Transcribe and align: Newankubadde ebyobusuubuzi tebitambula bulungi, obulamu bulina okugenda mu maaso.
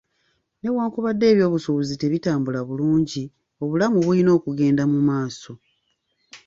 Newankubadde 0.61 1.25
ebyobusuubuzi 1.33 1.93
tebitambula 2.01 2.59
bulungi, 2.67 3.23
obulamu 3.63 3.97
bulina 4.05 4.29
okugenda 4.37 4.83
mu 4.91 4.99
maaso. 5.09 5.51